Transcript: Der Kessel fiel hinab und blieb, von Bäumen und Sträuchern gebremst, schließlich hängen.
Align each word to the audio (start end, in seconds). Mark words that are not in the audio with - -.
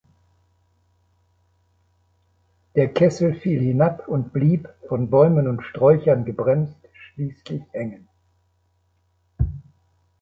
Der 2.75 2.91
Kessel 2.91 3.35
fiel 3.39 3.59
hinab 3.61 4.07
und 4.07 4.33
blieb, 4.33 4.67
von 4.87 5.11
Bäumen 5.11 5.47
und 5.47 5.61
Sträuchern 5.61 6.25
gebremst, 6.25 6.79
schließlich 7.13 7.61
hängen. 7.71 8.07